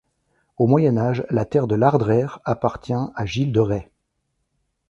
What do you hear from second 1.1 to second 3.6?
la terre de l'Ardrère appartient à Gilles de